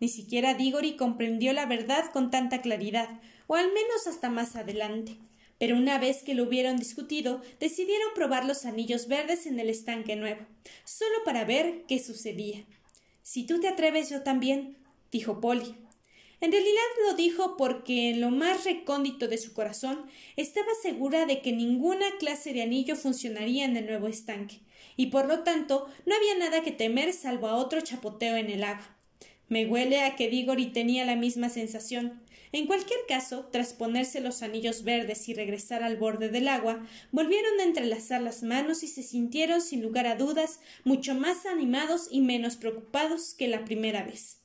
Ni 0.00 0.08
siquiera 0.08 0.54
Diggory 0.54 0.96
comprendió 0.96 1.52
la 1.52 1.66
verdad 1.66 2.10
con 2.10 2.30
tanta 2.30 2.62
claridad, 2.62 3.20
o 3.46 3.54
al 3.54 3.66
menos 3.66 4.06
hasta 4.08 4.30
más 4.30 4.56
adelante 4.56 5.18
pero 5.64 5.78
una 5.78 5.98
vez 5.98 6.22
que 6.22 6.34
lo 6.34 6.42
hubieron 6.42 6.76
discutido, 6.76 7.40
decidieron 7.58 8.08
probar 8.14 8.44
los 8.44 8.66
anillos 8.66 9.08
verdes 9.08 9.46
en 9.46 9.58
el 9.58 9.70
estanque 9.70 10.14
nuevo, 10.14 10.42
solo 10.84 11.14
para 11.24 11.46
ver 11.46 11.84
qué 11.88 11.98
sucedía. 11.98 12.66
Si 13.22 13.46
tú 13.46 13.60
te 13.60 13.68
atreves, 13.68 14.10
yo 14.10 14.20
también, 14.20 14.76
dijo 15.10 15.40
Polly. 15.40 15.74
En 16.42 16.52
realidad 16.52 16.82
lo 17.06 17.14
dijo 17.14 17.56
porque 17.56 18.10
en 18.10 18.20
lo 18.20 18.28
más 18.28 18.66
recóndito 18.66 19.26
de 19.26 19.38
su 19.38 19.54
corazón 19.54 20.04
estaba 20.36 20.68
segura 20.82 21.24
de 21.24 21.40
que 21.40 21.52
ninguna 21.52 22.04
clase 22.18 22.52
de 22.52 22.60
anillo 22.60 22.94
funcionaría 22.94 23.64
en 23.64 23.78
el 23.78 23.86
nuevo 23.86 24.06
estanque, 24.06 24.60
y 24.98 25.06
por 25.06 25.24
lo 25.24 25.44
tanto 25.44 25.88
no 26.04 26.14
había 26.14 26.34
nada 26.36 26.62
que 26.62 26.72
temer 26.72 27.14
salvo 27.14 27.46
a 27.46 27.56
otro 27.56 27.80
chapoteo 27.80 28.36
en 28.36 28.50
el 28.50 28.64
agua. 28.64 28.94
Me 29.48 29.64
huele 29.64 30.02
a 30.02 30.14
que 30.14 30.28
Diggory 30.28 30.66
tenía 30.66 31.06
la 31.06 31.16
misma 31.16 31.48
sensación, 31.48 32.20
en 32.54 32.68
cualquier 32.68 33.00
caso, 33.08 33.48
tras 33.50 33.72
ponerse 33.72 34.20
los 34.20 34.44
anillos 34.44 34.84
verdes 34.84 35.28
y 35.28 35.34
regresar 35.34 35.82
al 35.82 35.96
borde 35.96 36.28
del 36.28 36.46
agua, 36.46 36.86
volvieron 37.10 37.58
a 37.58 37.64
entrelazar 37.64 38.22
las 38.22 38.44
manos 38.44 38.84
y 38.84 38.86
se 38.86 39.02
sintieron, 39.02 39.60
sin 39.60 39.82
lugar 39.82 40.06
a 40.06 40.14
dudas, 40.14 40.60
mucho 40.84 41.16
más 41.16 41.46
animados 41.46 42.06
y 42.12 42.20
menos 42.20 42.54
preocupados 42.54 43.34
que 43.34 43.48
la 43.48 43.64
primera 43.64 44.04
vez. 44.04 44.38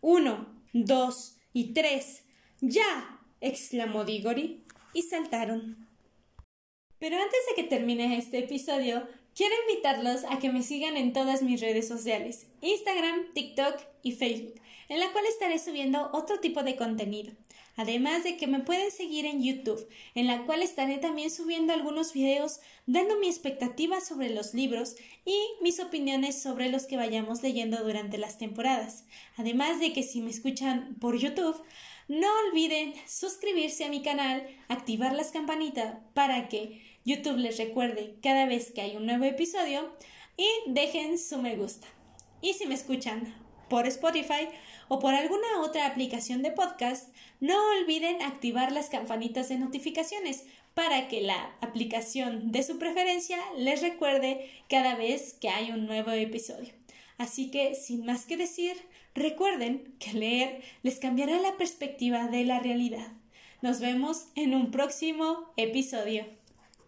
Uno, 0.00 0.46
dos 0.72 1.38
y 1.52 1.72
tres. 1.72 2.22
¡Ya! 2.60 3.18
exclamó 3.40 4.04
Diggory, 4.04 4.62
y 4.94 5.02
saltaron. 5.02 5.88
Pero 7.00 7.16
antes 7.16 7.40
de 7.48 7.60
que 7.60 7.68
termine 7.68 8.16
este 8.16 8.38
episodio, 8.38 9.08
quiero 9.34 9.56
invitarlos 9.68 10.22
a 10.30 10.38
que 10.38 10.52
me 10.52 10.62
sigan 10.62 10.96
en 10.96 11.12
todas 11.12 11.42
mis 11.42 11.60
redes 11.60 11.88
sociales, 11.88 12.46
Instagram, 12.60 13.32
TikTok 13.34 13.74
y 14.04 14.12
Facebook 14.12 14.59
en 14.90 15.00
la 15.00 15.10
cual 15.12 15.24
estaré 15.24 15.58
subiendo 15.58 16.10
otro 16.12 16.40
tipo 16.40 16.62
de 16.62 16.76
contenido. 16.76 17.32
Además 17.76 18.24
de 18.24 18.36
que 18.36 18.48
me 18.48 18.58
pueden 18.58 18.90
seguir 18.90 19.24
en 19.24 19.42
YouTube, 19.42 19.88
en 20.14 20.26
la 20.26 20.44
cual 20.44 20.62
estaré 20.62 20.98
también 20.98 21.30
subiendo 21.30 21.72
algunos 21.72 22.12
videos 22.12 22.60
dando 22.86 23.16
mi 23.16 23.28
expectativa 23.28 24.00
sobre 24.00 24.28
los 24.28 24.52
libros 24.52 24.96
y 25.24 25.38
mis 25.62 25.80
opiniones 25.80 26.42
sobre 26.42 26.68
los 26.68 26.86
que 26.86 26.96
vayamos 26.96 27.42
leyendo 27.42 27.82
durante 27.82 28.18
las 28.18 28.36
temporadas. 28.36 29.04
Además 29.36 29.78
de 29.80 29.92
que 29.92 30.02
si 30.02 30.20
me 30.20 30.30
escuchan 30.30 30.96
por 31.00 31.16
YouTube, 31.16 31.56
no 32.08 32.26
olviden 32.48 32.92
suscribirse 33.06 33.84
a 33.84 33.88
mi 33.88 34.02
canal, 34.02 34.44
activar 34.68 35.14
las 35.14 35.30
campanitas 35.30 35.94
para 36.12 36.48
que 36.48 36.82
YouTube 37.04 37.38
les 37.38 37.56
recuerde 37.56 38.16
cada 38.20 38.46
vez 38.46 38.72
que 38.72 38.80
hay 38.80 38.96
un 38.96 39.06
nuevo 39.06 39.24
episodio 39.24 39.94
y 40.36 40.46
dejen 40.66 41.16
su 41.16 41.38
me 41.38 41.54
gusta. 41.54 41.86
Y 42.42 42.54
si 42.54 42.66
me 42.66 42.74
escuchan 42.74 43.32
por 43.70 43.86
Spotify, 43.86 44.48
o 44.88 44.98
por 44.98 45.14
alguna 45.14 45.62
otra 45.62 45.86
aplicación 45.86 46.42
de 46.42 46.50
podcast, 46.50 47.08
no 47.38 47.56
olviden 47.78 48.20
activar 48.20 48.72
las 48.72 48.90
campanitas 48.90 49.48
de 49.48 49.56
notificaciones 49.56 50.44
para 50.74 51.08
que 51.08 51.22
la 51.22 51.54
aplicación 51.60 52.52
de 52.52 52.62
su 52.64 52.78
preferencia 52.78 53.38
les 53.56 53.80
recuerde 53.80 54.50
cada 54.68 54.96
vez 54.96 55.34
que 55.40 55.48
hay 55.48 55.70
un 55.70 55.86
nuevo 55.86 56.10
episodio. 56.10 56.72
Así 57.16 57.50
que, 57.50 57.74
sin 57.74 58.04
más 58.04 58.26
que 58.26 58.36
decir, 58.36 58.76
recuerden 59.14 59.94
que 60.00 60.12
leer 60.12 60.62
les 60.82 60.98
cambiará 60.98 61.38
la 61.38 61.56
perspectiva 61.56 62.26
de 62.26 62.44
la 62.44 62.58
realidad. 62.58 63.12
Nos 63.62 63.78
vemos 63.80 64.26
en 64.34 64.54
un 64.54 64.70
próximo 64.70 65.52
episodio. 65.56 66.39